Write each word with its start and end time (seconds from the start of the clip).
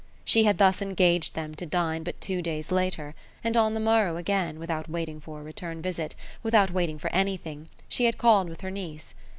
She 0.25 0.45
had 0.45 0.57
thus 0.57 0.81
engaged 0.81 1.35
them 1.35 1.53
to 1.53 1.65
dine 1.67 2.01
but 2.01 2.19
two 2.19 2.41
days 2.41 2.71
later, 2.71 3.13
and 3.43 3.55
on 3.55 3.75
the 3.75 3.79
morrow 3.79 4.17
again, 4.17 4.57
without 4.57 4.89
waiting 4.89 5.21
for 5.21 5.41
a 5.41 5.43
return 5.43 5.79
visit, 5.79 6.15
without 6.41 6.71
waiting 6.71 6.97
for 6.97 7.13
anything, 7.13 7.69
she 7.87 8.05
had 8.05 8.17
called 8.17 8.49
with 8.49 8.61
her 8.61 8.71
niece. 8.71 9.13